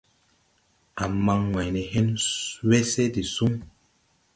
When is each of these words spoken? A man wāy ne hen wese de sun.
A 1.03 1.05
man 1.25 1.43
wāy 1.57 1.69
ne 1.77 1.83
hen 1.93 2.11
wese 2.71 3.05
de 3.19 3.23
sun. 3.37 3.53